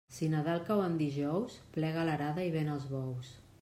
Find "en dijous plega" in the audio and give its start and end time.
0.85-2.09